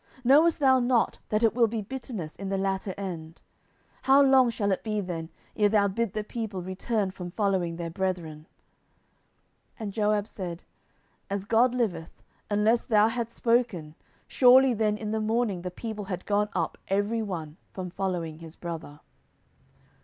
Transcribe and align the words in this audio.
knowest 0.23 0.57
thou 0.57 0.79
not 0.79 1.19
that 1.29 1.43
it 1.43 1.53
will 1.53 1.67
be 1.67 1.79
bitterness 1.79 2.35
in 2.35 2.49
the 2.49 2.57
latter 2.57 2.95
end? 2.97 3.39
how 4.01 4.19
long 4.19 4.49
shall 4.49 4.71
it 4.71 4.83
be 4.83 4.99
then, 4.99 5.29
ere 5.55 5.69
thou 5.69 5.87
bid 5.87 6.13
the 6.13 6.23
people 6.23 6.59
return 6.63 7.11
from 7.11 7.29
following 7.29 7.75
their 7.75 7.91
brethren? 7.91 8.47
10:002:027 9.79 9.81
And 9.81 9.93
Joab 9.93 10.27
said, 10.27 10.63
As 11.29 11.45
God 11.45 11.75
liveth, 11.75 12.23
unless 12.49 12.81
thou 12.81 13.09
hadst 13.09 13.35
spoken, 13.37 13.93
surely 14.27 14.73
then 14.73 14.97
in 14.97 15.11
the 15.11 15.21
morning 15.21 15.61
the 15.61 15.69
people 15.69 16.05
had 16.05 16.25
gone 16.25 16.49
up 16.53 16.79
every 16.87 17.21
one 17.21 17.57
from 17.71 17.91
following 17.91 18.39
his 18.39 18.55
brother. 18.55 19.01